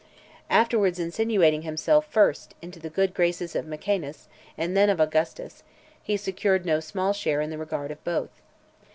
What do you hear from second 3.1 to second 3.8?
graces of